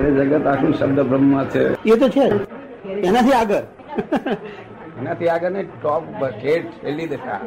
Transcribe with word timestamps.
એ 0.00 0.10
જગત 0.10 0.46
આખું 0.46 0.72
શબ્દ 0.74 1.00
બ્રહ્મ 1.00 1.44
છે. 1.44 1.64
એ 1.84 1.96
તો 1.96 2.08
છે 2.08 2.26
એનાથી 2.90 3.32
આગળ. 3.32 3.62
એનાથી 5.00 5.28
આગળ 5.28 5.50
ને 5.50 5.62
ટોપ 5.62 6.04
બકેટ 6.18 6.64
છેલ્લી 6.70 7.06
દશા. 7.06 7.40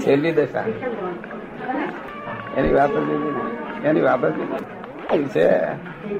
છેલ્લી 0.00 0.32
દશા. 0.32 0.64
એની 2.56 2.72
વાત 2.72 2.90
જ 2.90 3.10
એની 3.84 4.00
વાત 4.00 4.24
જ 4.24 4.34
છે 5.34 5.48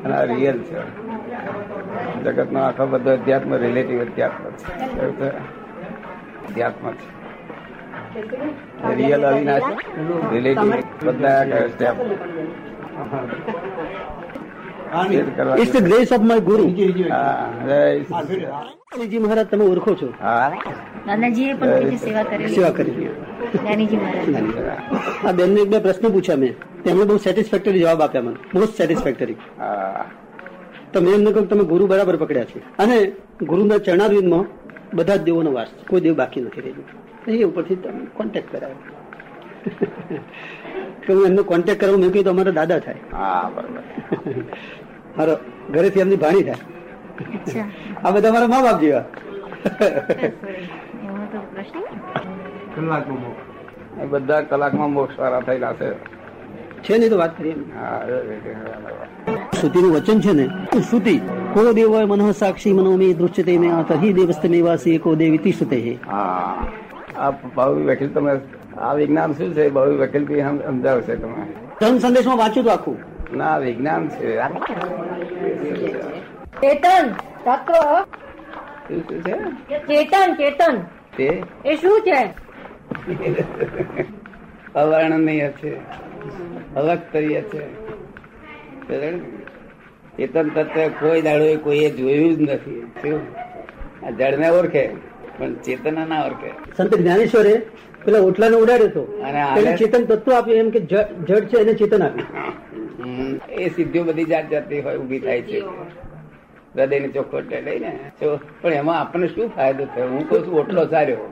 અને 0.04 0.14
આ 0.16 0.24
રિયલ 0.24 0.58
છે. 0.58 0.80
જગત 2.24 2.52
નો 2.52 2.60
આખો 2.60 2.86
બધો 2.86 3.10
અધ્યાત્મ 3.10 3.54
રિલેટિવ 3.54 4.00
અધ્યાત્મ 4.00 4.44
છે. 4.50 5.28
અધ્યાત્મ 6.48 6.90
છે. 6.90 7.08
રિયલ 8.94 9.26
અવિનાશ. 9.26 9.62
રિલેટિવ 10.32 10.74
બધા 11.04 11.44
step 11.44 11.96
it's 15.58 15.72
the 15.72 15.84
grace 15.84 16.12
of 16.12 16.20
my 16.20 16.40
guru 16.40 16.66
હા 17.10 17.52
મહારાજ 19.20 19.46
તમે 19.46 19.64
ઓળખો 19.64 19.94
છો. 19.94 20.12
હા. 20.20 20.52
પણ 21.06 21.30
સેવા 21.96 22.22
કરેલી. 22.22 22.54
સેવા 22.54 22.70
કરી. 22.70 22.90
જ્ઞાનીજી 22.90 23.96
મહારાજ. 23.96 25.26
આ 25.26 25.32
બેનને 25.32 25.60
એક 25.60 25.68
બે 25.68 25.78
પ્રશ્ન 25.78 26.08
પૂછ્યા 26.08 26.36
મેં. 26.36 26.82
તેમણે 26.82 27.04
બહુ 27.04 27.16
સેટિસ્ફેક્ટરી 27.16 27.80
જવાબ 27.80 28.02
આપ્યા 28.02 28.22
મને. 28.22 28.58
મોસ્ટ 28.58 28.76
સેટિસ્ફેક્ટરી 28.76 29.34
તો 30.92 31.00
મેં 31.00 31.14
એમને 31.14 31.30
કહ્યું 31.30 31.48
તમે 31.48 31.64
ગુરુ 31.64 31.86
બરાબર 31.86 32.16
પકડ્યા 32.16 32.44
છે. 32.44 32.58
અને 32.78 33.12
ગુરુના 33.42 33.78
ચરણારવિંદમાં 33.78 34.44
બધા 34.94 35.16
જ 35.16 35.22
દેવોનો 35.22 35.52
વાસ 35.52 35.66
કોઈ 35.88 36.00
દેવ 36.00 36.14
બાકી 36.14 36.40
નથી 36.40 36.60
રહ્યું 36.60 36.84
એ 37.30 37.44
ઉપરથી 37.44 37.76
તમે 37.76 38.06
કોન્ટેક્ટ 38.14 38.52
કરાયો 38.52 38.76
હું 41.08 41.26
એમનો 41.26 41.42
કોન્ટેક્ટ 41.42 41.80
કરાવું 41.80 42.00
મેં 42.00 42.24
તો 42.24 42.30
અમારા 42.30 42.56
દાદા 42.60 42.78
થાય. 42.78 43.00
હા 43.12 43.50
બરોબર. 43.54 43.82
મારો 45.18 45.34
ઘરેથી 45.70 46.00
એમની 46.00 46.16
ભાણી 46.16 46.42
થાય. 46.42 46.58
આ 48.04 48.10
બધા 48.10 48.32
મારા 48.32 48.52
મા 48.54 48.62
બાપ 48.62 48.80
જેવા. 48.80 49.04
એમાં 51.06 51.26
તો 51.32 51.38
પ્રશ્ન 51.54 51.82
એ 54.02 54.06
બધા 54.06 54.40
કલાકમાં 54.40 54.92
મોક્ષ 54.92 55.18
વાળા 55.18 55.40
થયેલા 55.40 55.74
છે. 55.74 55.88
છે 56.82 56.98
ને 56.98 57.08
તો 57.08 57.16
વાત 57.18 57.32
કરીએ 57.38 57.54
શ્રુતિનું 59.52 59.92
વચન 59.92 60.18
છે 60.20 60.32
ને 60.32 60.46
શ્રુતિ 60.88 61.14
કો 61.54 61.72
દેવ 61.72 61.94
મનઃ 62.10 62.32
સાક્ષી 62.32 62.74
મનોમે 62.74 63.08
દૃશ્યતે 63.14 63.54
મે 63.58 63.68
તહી 63.88 64.12
દેવસ્તમે 64.12 64.58
વાસી 64.62 64.98
કો 64.98 65.14
દેવિતિ 65.16 65.52
શ્રુતે 65.52 65.78
હા. 66.10 66.66
આ 67.16 67.30
ભાવિ 67.30 67.82
વકીલ 67.82 68.08
તમે 68.08 68.38
આ 68.78 68.92
વિજ્ઞાન 68.92 69.32
શું 69.32 69.54
છે? 69.54 69.68
ભાવિ 69.68 69.96
વકીલ 69.96 70.42
હમ- 70.42 70.62
સમજાવશે 70.62 71.16
તમે. 71.16 71.52
ધર્મ 71.80 71.98
સંદેશમાં 71.98 72.36
વાંચ્યું 72.36 72.66
તો 72.66 72.72
આખું. 72.72 72.96
ના 73.36 73.58
વિજ્ઞાન 73.58 74.08
છે. 74.08 74.38
આ 74.38 74.48
ચેતન 76.44 77.12
તત્વ. 77.44 78.02
ચેતન 79.68 80.34
ચેતન. 80.34 80.78
એ 81.64 81.76
શું 81.76 82.00
છે? 82.00 82.28
અવર્ણનીય 84.74 85.48
છે. 85.48 85.76
અલગતરીય 86.74 87.42
છે. 87.42 87.86
ચેતન 90.16 90.48
તત્વ 90.48 90.88
કોઈ 90.88 91.22
દાડો 91.22 91.56
કોઈએ 91.56 91.90
જોયું 91.90 92.36
જ 92.36 92.40
નથી. 92.40 92.92
શું? 93.02 93.20
આ 94.06 94.10
જળને 94.10 94.48
ઓળખે. 94.48 94.90
પણ 95.38 95.54
ચેતના 95.66 96.06
ના 96.12 96.22
વર્કે 96.24 96.50
સંત 96.76 96.92
જ્ઞાનેશ્વરે 96.94 97.54
પેલા 98.04 98.24
ઓટલાને 98.28 98.56
ઉડાડ્યો 98.56 98.90
હતો. 98.90 99.02
અને 99.56 99.70
ચેતન 99.76 100.04
તત્વ 100.04 100.32
આપ્યું 100.32 100.58
એમ 100.58 100.68
કે 100.70 100.80
જડ 100.90 101.46
છે 101.50 101.56
એને 101.64 101.72
ચેતન 101.80 102.02
આપ્યું. 102.02 103.40
એ 103.62 103.68
સિદ્ધિઓ 103.68 104.02
બધી 104.04 104.28
જાત 104.32 104.46
જાતની 104.50 104.80
હોય 104.80 104.96
ઊભી 104.98 105.22
થાય 105.26 105.42
છે. 105.48 105.58
હૃદયની 106.76 107.08
ચોખ્ખોટ 107.08 107.52
લઈને 107.66 107.90
પણ 108.62 108.72
એમાં 108.72 108.96
આપણને 109.00 109.28
શું 109.28 109.48
ફાયદો 109.56 109.84
થયો? 109.94 110.08
હું 110.08 110.22
કહું 110.28 110.40
છું 110.46 110.54
ઓટલો 110.60 110.82
સાર્યો. 110.86 111.28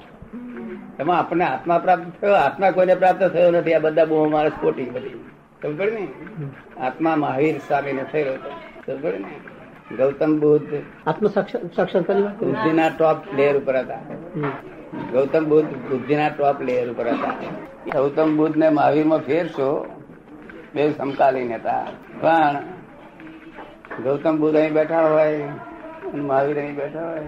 એમાં 1.00 1.18
આપણને 1.18 1.44
આત્મા 1.44 1.78
પ્રાપ્ત 1.78 2.06
થયો 2.20 2.36
આત્મા 2.36 2.70
કોઈને 2.70 2.94
પ્રાપ્ત 2.94 3.22
થયો 3.34 3.50
નથી. 3.50 3.74
આ 3.74 3.82
બધા 3.86 4.04
બહુ 4.04 4.28
માણસ 4.30 4.56
ખોટી 4.60 4.88
બધી. 4.94 5.18
સમજ 5.62 5.80
ને? 5.96 6.04
આત્મા 6.80 7.16
મહાવીર 7.16 7.56
સ્વામીને 7.66 8.04
થયેલો 8.12 8.32
હતો. 8.32 8.50
સમજ 8.86 9.04
ને? 9.24 9.34
ગૌતમ 9.90 10.40
બુદ્ધ 10.40 10.82
આત્મ 11.06 11.26
સાક્ષા- 11.26 11.74
સાક્ષાત્કારની 11.76 12.22
વાત 12.22 12.38
બુદ્ધિના 12.40 12.88
ટોપ 12.88 13.34
લેયર 13.34 13.56
ઉપર 13.56 13.76
હતા. 13.76 13.98
ગૌતમ 15.12 15.44
બુદ્ધ 15.44 15.68
બુદ્ધિના 15.68 16.28
ટોપ 16.28 16.62
લેયર 16.62 16.90
ઉપર 16.90 17.08
હતા. 17.08 17.28
ગૌતમ 17.92 18.36
બુદ્ધ 18.36 18.56
ને 18.56 18.68
મહાવીરમાં 18.68 19.18
ફેરશો 19.18 19.86
બે 20.74 20.90
સમકાલીન 20.90 21.54
હતા. 21.54 21.86
પણ 22.20 22.56
ગૌતમ 24.02 24.38
બુદ્ધ 24.38 24.56
અહીં 24.56 24.72
બેઠા 24.72 25.08
હોય 25.08 25.42
અને 25.42 26.22
મહાવીર 26.22 26.58
અહીં 26.58 26.74
બેઠા 26.74 27.10
હોય 27.10 27.20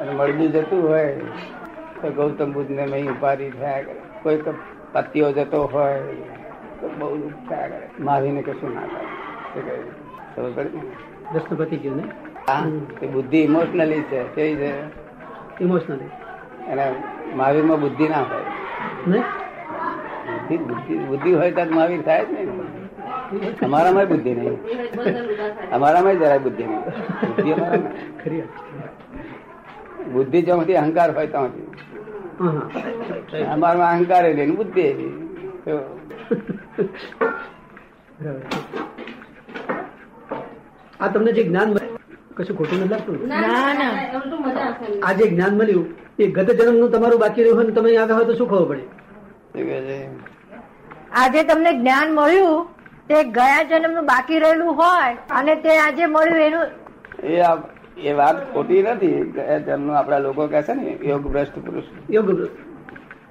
અને 0.00 0.12
મળદું 0.12 0.52
જતું 0.52 0.88
હોય 0.88 1.14
તો 2.02 2.10
ગૌતમ 2.10 2.52
બુદ્ધ 2.52 2.70
ને 2.70 2.82
અહીં 2.82 3.10
ઉપાધિ 3.10 3.50
થયા 3.50 3.82
કરે. 3.82 4.00
કોઈ 4.22 4.36
તો 4.36 4.54
પતિઓ 4.92 5.32
જતો 5.32 5.64
હોય 5.64 6.00
તો 6.80 6.88
બહુ 6.98 7.16
દુઃખ 7.16 7.32
થયા 7.48 7.68
કરે. 7.68 7.88
મહાવીરને 8.00 8.42
કશું 8.42 8.74
ના 8.74 8.80
થાય. 8.80 9.78
ખબર 10.36 10.50
પડે? 10.50 10.70
ને? 10.74 11.13
પ્રશ્ન 11.30 11.54
પતી 11.60 11.80
ગયું 11.82 11.96
ને? 11.96 12.04
હા 12.48 12.64
બુદ્ધિ 13.14 13.38
ઇમોશનલી 13.48 14.02
છે 14.10 14.18
કેવી 14.34 14.56
છે. 14.60 14.70
ઇમોશનલી 15.64 16.10
અને 16.70 16.84
મહાવીરમાં 17.36 17.80
બુદ્ધિ 17.80 18.04
ના 18.08 18.22
હોય. 18.30 18.46
ને? 19.06 19.20
બુદ્ધિ 20.28 20.56
બુદ્ધિ 20.68 20.94
બુદ્ધિ 21.10 21.30
હોય 21.32 21.50
તો 21.52 21.62
મહાવીર 21.74 22.02
થાય 22.02 22.22
જ 22.24 22.26
નહીં 22.32 22.48
અમારામાં 23.64 24.06
બુદ્ધિ 24.08 24.32
નહીં. 24.34 24.56
અમારામાં 25.72 26.16
જરાય 26.18 26.40
બુદ્ધિ 26.46 26.64
નહીં. 26.64 26.82
બુદ્ધિ 27.28 27.50
ખરી 28.22 28.42
બુદ્ધિ 30.14 30.38
જ્યાંથી 30.42 30.76
અહંકાર 30.82 31.10
હોય 31.16 31.26
ત્યાંથી. 31.26 31.66
અમારામાં 33.54 33.90
અહંકાર 33.96 34.22
એ 34.26 34.32
નહીં 34.34 34.56
બુદ્ધિ. 34.56 34.86
આ 41.00 41.08
તમને 41.08 41.32
જે 41.32 41.42
જ્ઞાન 41.44 41.68
મળ્યું 41.70 41.98
કશું 42.36 42.56
ખોટું 42.56 42.78
નથી 42.78 42.90
લાગતું? 42.90 43.16
ને? 43.22 43.40
ના 43.42 43.72
ના 43.74 43.92
આ 45.02 45.12
જે 45.14 45.24
જ્ઞાન 45.28 45.54
મળ્યું 45.56 45.86
એ 46.18 46.26
ગત 46.28 46.48
જન્મનું 46.60 46.90
તમારું 46.92 47.20
બાકી 47.20 47.44
રહ્યું 47.44 47.58
હોય 47.60 47.72
તમે 47.72 47.96
આગળ 47.96 48.14
હોય 48.14 48.26
તો 48.26 48.34
શું 48.34 48.48
ખબર 48.48 48.66
પડે? 48.70 48.84
છે? 49.88 49.98
આજે 51.22 51.40
તમને 51.44 51.72
જ્ઞાન 51.80 52.08
મળ્યું 52.14 52.66
તે 53.08 53.22
ગયા 53.36 53.62
જન્મનું 53.70 54.06
બાકી 54.06 54.38
રહેલું 54.38 54.74
હોય 54.74 55.10
અને 55.30 55.54
તે 55.64 55.78
આજે 55.78 56.04
મળ્યું 56.06 56.42
એનું 56.48 56.68
એ 57.24 57.36
એ 58.02 58.12
વાત 58.12 58.38
ખોટી 58.52 58.82
નથી. 58.82 59.18
ગયા 59.34 59.58
જન્મનું 59.60 59.96
આપડા 59.96 60.18
લોકો 60.18 60.48
કહે 60.48 60.62
છે 60.62 60.74
ને 60.74 60.98
યોગ 61.02 61.24
ભ્રષ્ટ 61.26 61.56
પુરુષ. 61.66 61.86
યોગ 62.10 62.28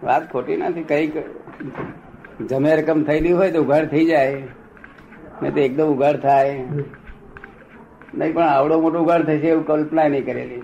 વાત 0.04 0.24
ખોટી 0.32 0.58
નથી. 0.58 0.84
કંઈક 0.84 1.16
જમે 2.50 2.76
રકમ 2.76 3.00
થયેલી 3.04 3.32
હોય 3.34 3.52
તો 3.52 3.62
ઉઘાડ 3.62 3.90
થઈ 3.90 4.06
જાય. 4.06 4.42
નહીં 5.42 5.54
તો 5.54 5.60
એકદમ 5.60 5.90
ઉઘાડ 5.96 6.20
થાય. 6.22 6.56
નહીં 8.14 8.34
પણ 8.34 8.44
આવડો 8.44 8.82
મોટો 8.82 9.00
ઉઘાડ 9.00 9.22
થશે 9.22 9.48
એવું 9.48 9.66
કલ્પના 9.68 10.08
નહીં 10.08 10.26
કરેલી. 10.26 10.62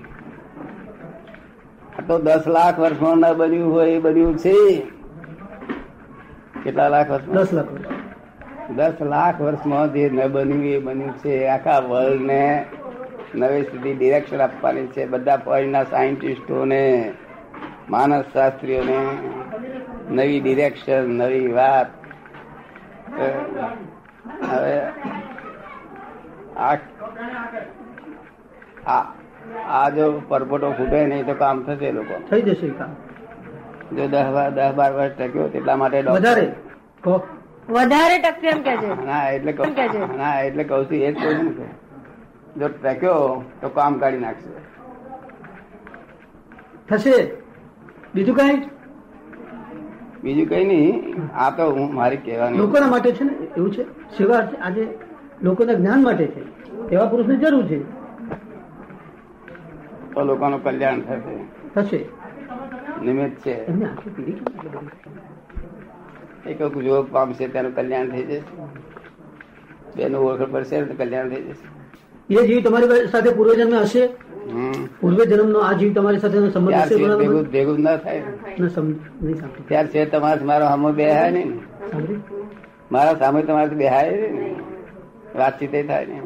આ 2.00 2.02
તો 2.08 2.20
દસ 2.20 2.48
લાખ 2.48 2.80
વર્ષમાં 2.80 3.18
ન 3.18 3.34
બન્યું 3.34 3.74
હોય 3.74 3.92
એ 3.92 4.00
બન્યું 4.00 4.38
છે. 4.38 4.56
કેટલા 6.64 6.88
લાખ 6.88 7.12
વર્ષ 7.12 7.30
દસ 7.30 7.54
લાખ 7.54 7.72
દસ 8.76 9.02
લાખ 9.02 9.42
વર્ષમાં 9.42 9.94
જે 9.94 10.10
ન 10.10 10.28
બન્યું 10.28 10.66
એ 10.66 10.80
બન્યું 10.80 11.18
છે. 11.18 11.48
આખા 11.48 11.80
વર્લ્ડ 11.80 12.22
ને 12.22 12.66
નવી 13.36 13.64
સુધી 13.64 13.94
ડિરેક્શન 13.94 14.42
આપવાની 14.42 14.88
છે. 14.88 15.06
બધા 15.06 15.38
ફોરેનના 15.38 15.84
સાયન્ટિસ્ટોને 15.84 17.12
માનસ 17.90 18.26
શાસ્ત્રીઓને 18.34 19.00
નવી 20.12 20.40
ડિરેક્શન 20.40 21.10
નવી 21.10 21.48
વાત. 21.48 21.88
હવે 24.50 24.78
આ 26.58 26.76
આ 28.94 29.02
આ 29.80 29.90
જો 29.98 30.06
પરપોટો 30.30 30.72
ફૂટે 30.78 31.00
નહીં 31.12 31.26
તો 31.30 31.34
કામ 31.44 31.64
થશે 31.68 31.92
લોકો. 31.98 32.16
થઈ 32.30 32.42
જશે 32.48 32.70
કામ. 32.80 32.92
જો 33.98 34.08
દસ 34.14 34.32
બાર 34.38 34.48
દસ 34.58 34.74
બાર 34.80 34.92
વર્ષ 34.98 35.14
ટક્યો 35.20 35.48
તેટલા 35.54 35.78
માટે 35.82 36.00
વધારે. 36.08 36.46
વધારે 37.76 38.18
ટકશે 38.24 38.48
એમ 38.54 38.62
કે 38.66 38.74
છે 38.82 38.90
ના 39.10 39.22
એટલે 39.36 39.52
કહું 39.60 39.76
કે 39.78 39.86
છે? 39.94 40.00
ના 40.22 40.34
એટલે 40.48 40.64
કહું 40.72 40.90
છું 40.90 40.98
એ 41.08 41.12
જ 41.12 41.16
કહું 41.22 41.54
છું 41.58 41.70
જો 42.60 42.68
ટક્યો 42.84 43.22
તો 43.62 43.68
કામ 43.78 44.00
કાઢી 44.04 44.24
નાખશે. 44.26 44.50
થશે. 46.90 47.18
બીજું 48.16 48.36
કઈ? 48.36 48.58
બીજું 50.24 50.48
કઈ 50.50 50.66
નહીં 50.72 50.96
આ 51.44 51.52
તો 51.58 51.70
હું 51.76 51.94
મારી 52.00 52.22
કહેવાની 52.26 52.58
લોકોના 52.64 52.92
માટે 52.96 53.12
છે 53.20 53.24
ને 53.30 53.34
એવું 53.58 53.72
છે? 53.76 53.84
સેવા 54.18 54.44
આજે 54.68 54.84
લોકોના 55.48 55.80
જ્ઞાન 55.82 56.02
માટે 56.10 56.28
છે. 56.34 56.42
એવા 56.92 57.06
પુરુષની 57.14 57.38
જરૂર 57.46 57.66
છે. 57.72 57.80
તો 60.20 60.26
લોકોનું 60.26 60.64
કલ્યાણ 60.64 61.02
થશે. 61.02 61.44
થશે. 61.76 62.06
નિમિત્ત 63.06 63.40
છે? 63.40 63.52
એક 66.50 66.64
જોગ 66.64 67.12
પામશે 67.12 67.48
તેનું 67.48 67.76
કલ્યાણ 67.76 68.10
થઈ 68.10 68.24
જશે. 68.24 68.42
બેનું 69.96 70.22
ઓળખ 70.22 70.50
પડશે 70.52 70.82
કલ્યાણ 70.82 71.30
થઈ 71.30 71.42
જશે. 71.42 72.36
એ 72.36 72.48
જીવ 72.48 72.64
તમારી 72.64 73.08
સાથે 73.08 73.30
પૂર્વજન્મ 73.30 73.76
હશે? 73.76 74.10
હમ. 74.54 75.24
જન્મ 75.24 75.50
નો 75.50 75.60
આ 75.60 75.74
જીવ 75.74 75.94
તમારી 75.94 76.18
સાથે 76.18 76.50
સંબંધ 76.50 76.76
હશે 76.76 76.96
ભેગું 76.96 77.44
ભેગું 77.44 77.80
ના 77.80 77.98
થાય. 77.98 78.24
ત્યાર 79.68 79.88
છે 79.88 80.06
તમારે 80.06 80.46
મારો 80.46 80.66
સામે 80.66 80.92
બેહાય 80.92 81.32
ને. 81.32 81.54
મારા 82.92 83.14
સામે 83.14 83.42
તમારે 83.42 83.76
બેહાય 83.76 84.10
ને 84.10 84.56
વાતચીત 85.36 85.88
થાય 85.88 86.06
ને 86.06 86.22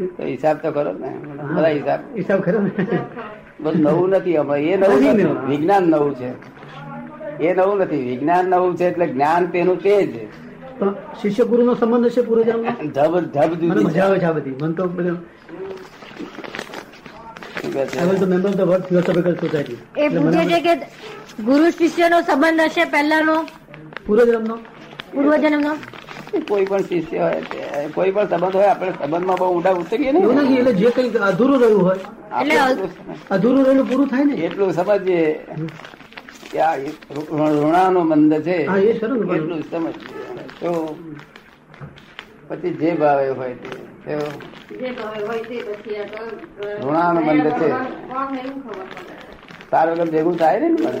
હિસાબ 0.00 0.56
તો 0.56 0.70
કરો 0.72 0.92
ને. 0.92 1.08
બધા 1.54 1.68
હિસાબ. 1.68 2.00
હિસાબ 2.16 2.40
ખરો 2.40 2.60
ને. 2.60 2.70
બધું 3.60 3.80
નવું 3.82 4.10
નથી 4.10 4.36
આમાં 4.36 4.58
એ 4.58 4.76
નવું 4.76 5.48
વિજ્ઞાન 5.48 5.82
નવું 5.82 6.14
છે. 6.14 6.30
એ 7.44 7.54
નવું 7.54 7.78
નથી. 7.78 8.04
વિજ્ઞાન 8.04 8.46
નવું 8.46 8.76
છે 8.76 8.84
એટલે 8.84 9.06
જ્ઞાન 9.06 9.46
તેનું 9.46 9.82
તે 9.82 10.06
જ. 10.06 10.14
શિષ્ય 11.22 11.44
ગુરુ 11.44 11.64
નો 11.64 11.74
સંબંધ 11.74 12.06
હશે 12.06 12.20
પૂરો 12.20 12.42
ધબ 12.96 13.18
ધબ 13.18 13.54
જુદી 13.54 13.84
મજા 13.84 14.04
આવે 14.04 14.18
છે. 14.18 14.32
બધી. 14.32 14.50
મન 14.50 14.72
તો 14.72 14.88
બધું 14.88 15.18
એ 19.96 20.08
પૂછે 20.08 20.44
છે 20.44 20.60
કે 20.60 20.74
ગુરુ 21.42 21.70
શિષ્યનો 21.70 22.20
સંબંધ 22.20 22.60
હશે 22.60 22.84
પહેલાનો? 22.84 23.46
પૂર્વજન્મનો. 24.06 24.56
પૂર્વજન્મનો? 25.14 25.76
કોઈ 26.48 26.64
પણ 26.64 26.78
શિષ્ય 26.78 27.18
હોય 27.18 27.40
કોઈ 27.94 28.12
પણ 28.12 28.28
સંબંધ 28.28 28.56
હોય 28.56 28.68
આપણે 28.70 28.92
સંબંધમાં 28.92 29.38
બહુ 29.38 29.46
ઊંડા 29.54 29.74
ઉતરીએ 29.74 30.12
ને 30.12 30.20
નથી 30.20 30.58
એટલે 30.58 30.72
જે 30.74 30.90
કઈ 30.92 31.10
અધૂરું 31.20 31.58
રહ્યું 31.60 31.82
હોય 31.82 32.00
અધૂરું 33.30 33.64
રહેલું 33.64 33.86
પૂરું 33.88 34.08
થાય 34.08 34.24
ને? 34.24 34.34
એટલું 34.46 34.72
સમજીએ 34.72 35.24
કે 36.52 36.58
આ 36.60 36.76
ઋણાનો 37.54 38.00
મંદ 38.04 38.32
છે. 38.42 38.58
એટલું 38.90 39.62
સમજીએ. 39.62 39.94
તો 40.60 40.70
પછી 42.48 42.74
જે 42.80 42.90
ભાવે 42.94 43.28
હોય 43.30 43.54
તે 43.56 43.70
તેઓ 44.04 44.26
ઋણાનો 46.80 47.20
મંદ 47.20 47.46
છે. 47.58 47.68
તારો 49.70 49.92
વગર 49.94 50.10
ભેગું 50.10 50.36
થાય 50.38 50.58
ને 50.60 50.68
મને? 50.68 51.00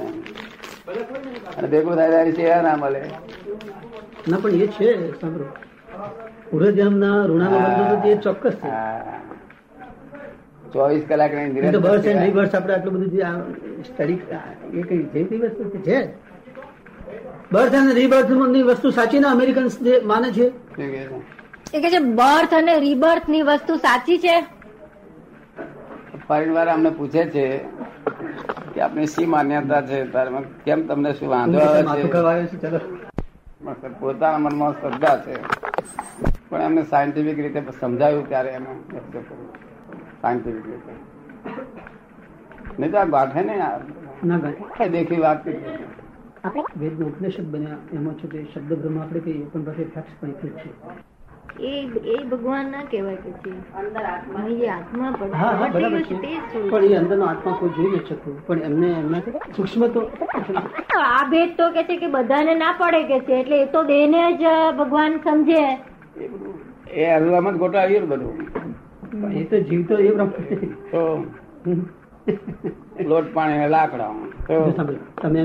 અને 1.56 1.66
ભેગું 1.68 1.94
થાય 1.96 2.10
ત્યારે 2.10 2.32
સેવા 2.32 2.62
ના 2.62 2.76
મળે. 2.76 3.02
ના 4.28 4.40
પણ 4.42 4.62
એ 4.62 4.68
છે 4.68 4.88
સાંભળો. 5.20 5.46
પૂર્વજન્મના 6.50 7.24
ઋણાનો 7.26 7.58
બંધ 7.58 8.02
તો 8.04 8.16
ચોક્કસ 8.22 8.56
છે. 8.56 8.70
ચોવીસ 10.72 11.04
કલાક 11.08 11.32
એ 11.32 11.70
બર્થ 11.78 12.06
એન્ડ 12.06 12.22
રિવર્સ 12.22 12.54
આપણે 12.54 12.74
આટલું 12.74 12.94
બધું 12.94 13.82
સ્ટડી 13.82 14.18
એ 14.74 14.82
કઈ 14.82 15.02
જે 15.02 15.36
વસ્તુ 15.36 15.64
છે? 15.86 15.98
બર્થ 17.52 17.74
એન્ડ 17.74 17.92
રિબર્થની 17.92 18.62
વસ્તુ 18.62 18.90
સાચી 18.90 19.18
ને 19.18 19.28
અમેરિકન 19.28 19.68
માને 20.04 20.28
છે? 20.32 20.46
એ 21.74 21.80
કે 21.80 21.90
છે 21.90 21.98
બર્થ 21.98 22.54
અને 22.54 22.74
રીબર્થની 22.80 23.42
વસ્તુ 23.42 23.76
સાચી 23.76 24.18
છે? 24.18 24.36
પરિવાર 26.26 26.68
અમને 26.68 26.90
પૂછે 26.90 27.24
છે 27.24 27.46
કે 28.74 28.80
આપની 28.80 29.06
શી 29.06 29.26
માન્યતા 29.26 29.80
છે? 29.80 30.04
તારમાં 30.12 30.42
કેમ 30.64 30.86
તમને 30.86 31.12
શું 31.12 31.28
વાંધો 31.28 31.58
આવે 31.58 32.46
છે? 32.46 32.68
પોતાના 34.00 34.38
મનમાં 34.38 34.72
શ્રદ્ધા 34.72 35.16
છે. 35.16 35.65
પણ 36.48 36.62
એમને 36.62 36.82
સાયન્ટિફિક 36.84 37.38
રીતે 37.38 37.62
સમજાયું 37.80 38.28
ત્યારે 38.28 38.50
એને 38.50 38.72
સાયન્ટિફિક 40.20 40.66
રીતે. 40.66 40.94
નહીં 42.78 42.90
તો 42.90 42.98
આ 42.98 43.04
ગાંઠે 43.04 43.42
ને 43.42 43.60
આ 43.60 44.86
દેખી 44.92 45.20
વાત. 45.20 45.46
વેદનો 46.78 47.06
ઉપનિષદ 47.06 47.50
બન્યા. 47.50 47.76
એમાં 47.92 48.14
છે 48.14 48.26
તે 48.32 48.38
શબ્દ 48.54 48.72
બ્રહ્મ 48.74 48.98
આપણે 49.00 49.20
કહીએ 49.20 49.44
પણ 49.44 49.62
પછી 49.62 49.84
ફેક્ટ 49.94 50.14
પણ 50.20 50.30
છે. 50.30 50.70
એ 51.60 51.72
એ 52.06 52.24
ભગવાન 52.24 52.66
ના 52.66 52.82
કહેવાય 52.84 53.16
પછી 53.16 53.52
અહીં 54.36 54.58
જે 54.58 54.68
આત્મા 54.68 55.10
પણ 55.10 55.34
હા 55.34 55.50
હા 55.50 55.60
વર્તી 55.60 55.72
બરાબર 55.72 56.02
ગયું 56.02 56.04
છે. 56.04 56.14
છે 56.14 56.20
તે 56.20 56.60
જ 56.60 56.70
પણ 56.70 56.84
એ 56.84 56.94
અંદરનો 56.94 57.24
આત્મા 57.24 57.52
કોઈ 57.52 57.68
જોઈ 57.68 57.90
નથી 57.90 58.04
શકતું. 58.06 58.46
પણ 58.46 58.58
એમને 58.58 58.88
એમના 58.92 59.20
સૂક્ષ્મ 59.56 59.86
તો 59.86 60.00
આ 61.00 61.24
ભેદ 61.30 61.50
તો 61.56 61.70
કે 61.70 61.82
છે 61.84 61.96
કે 61.96 62.06
બધાને 62.06 62.54
ના 62.54 62.72
પડે 62.78 63.02
કે 63.02 63.18
છે 63.20 63.40
એટલે 63.40 63.62
એ 63.62 63.66
તો 63.66 63.84
દેહને 63.84 64.20
જ 64.38 64.44
ભગવાન 64.78 65.18
સમજે. 65.18 65.62
એ 66.86 67.02
એ 67.04 68.00
જ 68.00 68.04
બધું. 68.04 68.36
એ 69.32 69.44
તો 69.44 69.56
જીવતો 69.60 69.94
એ 69.98 70.10
પ્રમાણે. 70.10 71.78
લોટ 73.04 73.34
પાણી 73.34 73.68
લાકડા. 73.68 74.12
તમે 75.22 75.40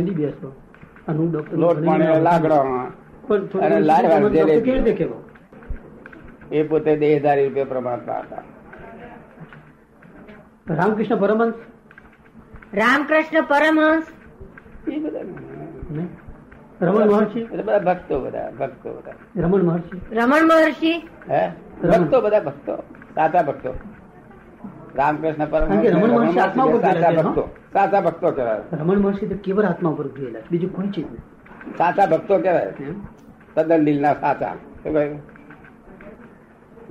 અને 1.07 1.17
હું 1.17 1.31
ડોક્ટર 1.31 1.57
લોટ 1.57 1.85
પાણી 1.85 2.21
લાકડા. 2.21 2.91
પણ 3.27 3.79
લાકડા. 3.81 4.29
કેવી 4.29 4.71
રીતે 4.71 4.93
એ 6.51 6.63
પોતે 6.63 6.95
દેહધારી 6.97 7.47
રૂપે 7.47 7.63
પ્રમાણતા 7.63 8.19
હતા. 8.19 8.41
રામકૃષ્ણ 10.73 11.15
પરમહંસ? 11.15 11.53
રામકૃષ્ણ 12.73 13.41
પરમહંસ? 13.41 14.03
એ 14.87 14.99
બધા 14.99 15.19
રમણ 16.81 17.11
મહર્ષિ? 17.11 17.39
એટલે 17.39 17.63
બધા 17.63 17.79
ભક્તો 17.79 18.19
બધા 18.19 18.51
ભક્તો 18.59 18.93
બધા. 18.93 19.41
રમણ 19.41 19.63
મહર્ષિ? 19.63 20.15
રમણ 20.15 20.43
મહર્ષિ? 20.43 21.07
હે? 21.29 21.47
ભક્તો 21.83 22.21
બધા 22.21 22.39
ભક્તો. 22.39 22.75
સાચા 23.15 23.41
ભક્તો. 23.41 23.73
રામકૃષ્ણ 24.95 25.45
પરમ 25.45 25.65
કારણ 25.65 25.81
કે 25.81 25.89
રમણ 25.89 26.09
મહર્ષિ 26.09 26.39
આત્મા 26.39 26.63
ઉપર 26.63 26.79
સાચા 26.79 27.21
ભક્તો. 27.21 27.41
સાચા 27.73 28.01
ભક્તો 28.01 28.31
કહેવાય. 28.31 28.59
રમણ 28.73 28.97
મહર્ષિ 28.97 29.27
તો 29.27 29.35
કેવળ 29.43 29.63
આત્મા 29.63 29.89
ઉપર 29.89 30.07
ગયેલા 30.07 30.39
બીજું 30.51 30.75
કોઈ 30.75 30.87
ચીજ 30.87 31.05
નહીં 31.05 31.77
સાચા 31.77 32.05
ભક્તો 32.05 32.37
કહેવાય. 32.37 32.73
તદ્દન 33.55 33.85
દિલના 33.85 34.13
સાચા. 34.13 34.53
શું 34.83 34.93
કહ્યું? 34.93 35.40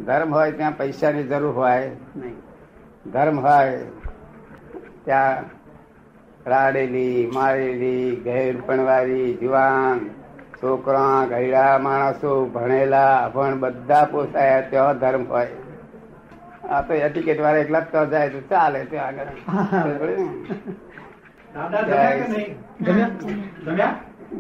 ધર્મ 0.07 0.35
હોય 0.35 0.53
ત્યાં 0.53 0.77
પૈસાની 0.77 1.23
જરૂર 1.23 1.53
હોય. 1.53 1.91
નહીં. 2.17 2.37
ધર્મ 3.13 3.41
હોય 3.41 3.79
ત્યાં 5.05 5.43
રાડેલી 6.47 7.31
મારેલી 7.35 8.17
ઘેર 8.25 8.61
પણવારી 8.67 9.35
જુવાન 9.35 9.99
છોકરા 10.63 11.27
ગયડા 11.29 11.79
માણસો 11.79 12.47
ભણેલા 12.47 13.17
અભણ 13.19 13.59
બધા 13.59 14.05
પોસાયા 14.05 14.61
ત્યાં 14.61 14.99
ધર્મ 14.99 15.25
હોય. 15.25 15.49
આ 16.71 16.81
તો 16.83 16.95
એટિકેટ 16.95 17.41
વાળા 17.41 17.59
એકલા 17.59 17.81
જ 17.81 17.83
તો 17.93 18.07
જાય 18.07 18.29
તો 18.29 18.41
ચાલે 18.41 18.85
ત્યાં 18.85 19.07
આગળ? 19.07 19.25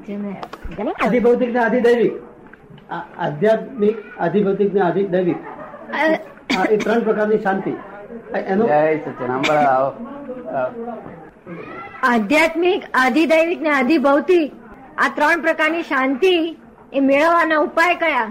જમ્યા 0.06 0.92
આધિભૌતિક 1.04 1.50
ને 1.52 1.58
આધિદૈવિક 1.58 2.12
આ 2.12 2.29
આધ્યાત્મિક 2.90 3.96
આધિભૌતિક 4.20 4.74
ને 4.74 4.80
આધિદૈવિક. 4.80 5.36
આ 5.94 6.06
આ 6.60 6.64
એ 6.70 6.76
ત્રણ 6.76 7.00
પ્રકારની 7.00 7.38
શાંતિ. 7.38 7.70
એનો. 8.36 8.64
આધ્યાત્મિક 12.02 12.82
આધિદૈવિક 12.94 13.60
ને 13.62 13.70
આધિભૌતિક. 13.70 14.52
આ 14.98 15.08
ત્રણ 15.14 15.42
પ્રકારની 15.42 15.82
શાંતિ 15.82 16.58
એ 16.92 17.00
મેળવવાના 17.00 17.58
ઉપાય 17.58 17.94
કયા? 17.94 18.28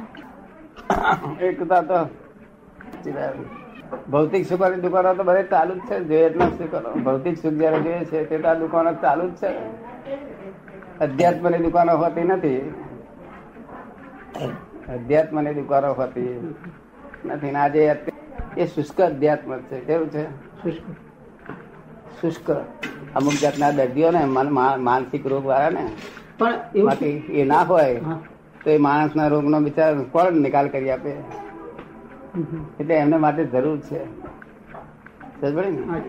એક 1.41 1.63
તો 1.63 2.09
ભૌતિક 4.09 4.45
સુખોની 4.45 4.81
દુકાનો 4.81 5.13
તો 5.13 5.23
બધે 5.23 5.43
ચાલુ 5.43 5.75
જ 5.75 5.79
છે 5.79 5.99
જોઈએ 5.99 6.25
એટલા 6.25 6.45
સુખો 6.49 6.99
ભૌતિક 6.99 7.37
સુખ 7.37 7.53
જયારે 7.53 7.79
જોઈએ 7.79 8.05
છે 8.05 8.25
તે 8.25 8.37
દુકાનો 8.37 8.93
ચાલુ. 8.93 9.29
જ 9.29 9.33
છે 9.33 9.47
અધ્યાત્મની 10.99 11.57
દુકાનો 11.57 11.97
હોતી 11.97 12.23
નથી. 12.23 12.73
અધ્યાત્મની 14.87 15.53
દુકારો 15.53 15.91
હોતી 15.93 16.29
નથી. 17.25 17.51
આજે 17.55 17.81
એ 18.57 18.65
શુષ્ક 18.67 19.01
અધ્યાત્મ 19.01 19.51
છે. 19.59 19.79
કેવું 19.81 20.09
છે? 20.09 20.23
શુષ્ક. 22.17 22.47
અમુક 23.15 23.33
જાતના 23.33 23.71
દર્દીઓ 23.71 24.11
ને 24.11 24.25
માનસિક 24.79 25.27
રોગ 25.27 25.45
વાળા 25.45 25.69
ને. 25.69 25.85
પણ 26.39 26.53
એ 27.31 27.43
ના 27.43 27.61
હોય 27.63 28.01
તો 28.63 28.69
એ 28.69 28.77
માણસ 28.77 29.15
ના 29.15 29.27
રોગ 29.27 29.45
નો 29.45 29.59
વિચાર 29.59 29.93
કોણ 30.13 30.33
નિકાલ 30.37 30.67
કરી 30.69 30.91
આપે. 30.91 31.13
એટલે 32.79 32.95
એમને 32.95 33.17
માટે 33.17 33.43
જરૂર 33.45 33.77
છે. 33.79 33.99
ને? 35.69 36.01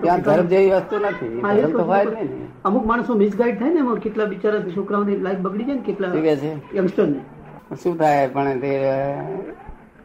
ત્યાં 0.00 0.20
ધર્મ 0.20 0.46
જેવી 0.46 0.70
વસ્તુ 0.70 0.98
નથી. 0.98 1.42
ધર્મ 1.42 1.72
તો 1.72 1.84
હોય 1.84 2.04
નહીં. 2.04 2.46
અમુક 2.62 2.86
માણસો 2.86 3.14
મિસગાઈડ 3.14 3.58
થાય 3.58 3.74
ને 3.74 4.00
કેટલા 4.00 4.24
બિચારા 4.24 4.60
છોકરાઓની 4.76 5.18
લાઈફ 5.18 5.38
બગડી 5.38 5.64
જાય 5.64 5.76
ને 5.76 5.82
કેટલા 5.82 6.14
યંગસ્ટર 6.76 7.06
ને. 7.08 7.20
શું 7.76 7.96
થાય? 7.96 8.28
પણ 8.28 8.60
તે 8.60 8.70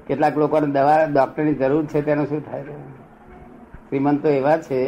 કેટલાક 0.08 0.38
લોકોને 0.38 0.68
દવા 0.68 1.06
ડોક્ટરની 1.06 1.54
જરૂર 1.54 1.86
છે 1.86 2.02
તેનું 2.02 2.28
શું 2.28 2.42
થાય? 2.46 2.64
છે? 2.64 2.76
શ્રીમંતો 3.88 4.28
એવા 4.30 4.58
છે 4.58 4.80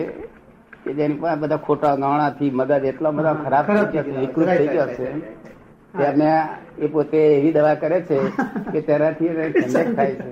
કે 0.84 0.94
જેની 0.94 1.16
પાસે 1.16 1.40
બધા 1.40 1.58
ખોટા 1.58 1.96
નાણાથી 1.96 2.52
મગજ 2.52 2.86
એટલો 2.86 3.12
બધો 3.12 3.34
ખરાબ 3.36 3.66
થઈ 3.72 3.88
ગયો 3.88 4.04
છે 4.04 4.12
વિકૃત 4.14 4.50
થઈ 4.58 4.68
ગયો 4.68 4.88
છે. 4.88 5.08
તેમને 5.94 6.32
એ 6.78 6.88
પોતે 6.88 7.18
એવી 7.38 7.52
દવા 7.52 7.76
કરે 7.76 8.02
છે 8.02 8.18
કે 8.72 8.80
તેનાથી 8.82 9.30
ઠંડક 9.56 9.96
થાય 9.96 10.16
છે. 10.16 10.30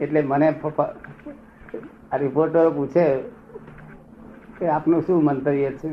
એટલે 0.00 0.20
મને 0.22 0.48
આ 2.10 2.16
રિપોર્ટરો 2.16 2.70
પૂછે 2.70 3.06
કે 4.58 4.68
આપનું 4.68 5.02
શું 5.06 5.24
મંતવ્ય 5.24 5.70
છે? 5.72 5.88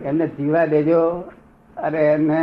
એમને 0.00 0.26
જીવા 0.28 0.66
દેજો 0.66 1.00
અને 1.76 1.98
એમને 2.06 2.42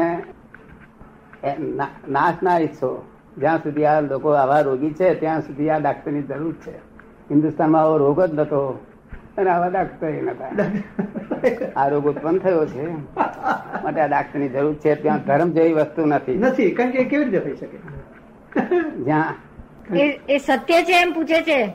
નાશ 2.08 2.44
ના 2.44 2.58
ઈચ્છો. 2.58 3.06
જ્યાં 3.38 3.58
સુધી 3.64 3.86
આ 3.86 4.00
લોકો 4.02 4.30
આવા 4.30 4.60
રોગી 4.60 4.94
છે 4.94 5.14
ત્યાં 5.16 5.42
સુધી 5.42 5.70
આ 5.70 5.78
ડાક્ટરની 5.78 6.22
જરૂર 6.22 6.54
છે. 6.54 6.78
હિન્દુસ્તાનમાં 7.32 7.82
આવો 7.82 7.98
રોગ 7.98 8.22
જ 8.22 8.34
નતો. 8.34 8.86
અને 9.38 9.50
આવા 9.50 9.68
ડાક્ટર 9.68 10.10
નતા. 10.10 10.50
આ 11.76 11.88
રોગ 11.88 12.08
ઉત્પન્ન 12.08 12.38
થયો 12.38 12.66
છે. 12.66 12.86
માટે 13.84 14.02
આ 14.02 14.08
ડાક્ટરની 14.08 14.50
જરૂર 14.50 14.76
છે. 14.76 14.96
ત્યાં 14.96 15.20
ધર્મ 15.20 15.50
જેવી 15.50 15.74
વસ્તુ 15.74 16.06
નથી. 16.06 16.38
નથી. 16.38 16.72
કારણ 16.72 16.92
કે 16.92 17.04
કેવી 17.04 17.24
રીતે 17.24 17.40
થઈ 17.40 17.56
શકે? 17.56 17.78
જ્યાં 19.04 19.36
એ 19.98 20.20
એ 20.30 20.38
સત્ય 20.38 20.84
છે 20.84 21.02
એમ 21.02 21.12
પૂછે 21.12 21.42
છે. 21.42 21.74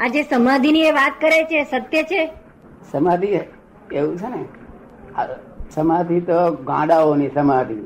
આ 0.00 0.08
જે 0.08 0.22
સમાધિની 0.22 0.80
એ 0.80 0.90
વાત 0.90 1.12
કરે 1.20 1.44
છે 1.44 1.64
સત્ય 1.64 2.02
છે? 2.02 2.32
સમાધિ 2.92 3.38
એવું 3.92 4.18
છે 4.18 4.28
ને? 4.28 4.44
સમાધિ 5.70 6.20
તો 6.20 6.50
ગાંડાઓની 6.50 7.28
સમાધિ. 7.28 7.80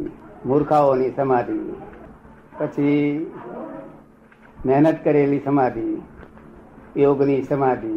મૂર્ખાઓની 0.47 1.13
સમાધિ. 1.17 1.59
પછી 2.59 3.33
મહેનત 4.67 5.05
કરેલી 5.05 5.41
સમાધિ, 5.45 5.87
યોગની 6.97 7.43
સમાધિ. 7.43 7.95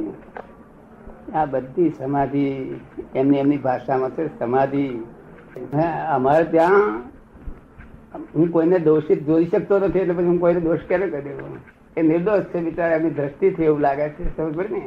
આ 1.35 1.45
બધી 1.45 1.89
સમાધિ 1.89 2.45
એમની 3.15 3.38
એમની 3.38 3.57
ભાષામાં 3.57 4.09
છે, 4.09 4.27
સમાધિ. 4.39 4.85
અમારે 6.12 6.45
ત્યાં 6.45 7.01
હું 8.35 8.51
કોઈને 8.51 8.79
દોષિત 8.79 9.25
જોઈ 9.25 9.45
શકતો 9.45 9.79
નથી, 9.79 10.00
એટલે 10.00 10.13
પછી 10.13 10.25
હું 10.25 10.39
કોઈને 10.39 10.59
દોષ 10.59 10.79
ક્યારે 10.88 11.07
કર્યો 11.07 11.57
એ 11.97 12.01
નિર્દોષ 12.01 12.43
છે 12.43 12.59
બિચારા, 12.62 12.95
એમની 12.95 13.09
દ્રષ્ટિથી 13.09 13.63
એવું 13.63 13.81
લાગે 13.81 14.09
છે, 14.09 14.38
સમજ 14.38 14.55
પડી 14.55 14.73
ને? 14.73 14.81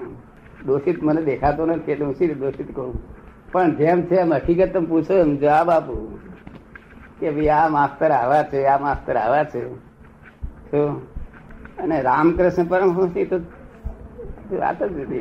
દોષિત 0.67 1.03
મને 1.03 1.23
દેખાતો 1.23 1.67
નથી, 1.67 1.93
એટલે 1.93 2.05
હું 2.05 2.15
શી 2.15 2.35
દોષિત 2.35 2.75
કહું? 2.75 2.93
પણ 3.53 3.77
જેમ 3.77 4.03
છે 4.03 4.15
એમ 4.15 4.33
હકીકત 4.33 4.73
તમે 4.73 4.87
પૂછો 4.87 5.15
એમ 5.15 5.37
જવાબ 5.37 5.71
આપું. 5.71 6.03
કે 7.21 7.31
ભાઈ 7.31 7.49
આ 7.49 7.69
માસ્તર 7.69 8.11
આવા 8.11 8.43
છે 8.43 8.65
આ 8.65 8.79
માસ્તર 8.79 9.17
આવા 9.17 9.45
છે. 9.45 9.65
અને 11.83 12.03
રામકૃષ્ણ 12.03 12.65
પરમહંસ 12.65 13.27
તો 13.31 13.37
વાત 14.61 14.83
જ 14.83 14.99
નથી 15.01 15.19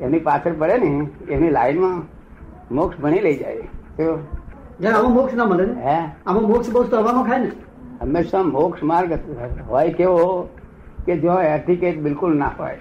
એમની 0.00 0.18
પાછળ 0.18 0.52
પડે 0.58 0.78
ને 0.78 1.08
એમની 1.28 1.50
લાઈનમાં 1.50 2.02
મોક્ષ 2.74 3.00
ભણી 3.00 3.20
લઈ 3.20 3.36
જાય. 3.36 3.56
મોક્ષ 5.08 5.34
ના 5.34 5.44
મળે 5.44 5.66
ને 5.66 5.84
હે? 5.84 5.96
આમાં 6.26 6.42
મોક્ષ 6.42 6.70
બહુ 6.70 6.84
તો 6.84 6.98
હવામાં 6.98 7.24
ખાય 7.24 7.38
ને. 7.38 7.50
હંમેશા 8.00 8.42
મોક્ષ 8.42 8.82
માર્ગ 8.82 9.12
હોય 9.68 9.92
કેવો 9.92 10.48
કે 11.06 11.18
જો 11.18 11.40
એટિકેટ 11.40 11.98
બિલકુલ 11.98 12.36
ના 12.36 12.50
હોય. 12.58 12.78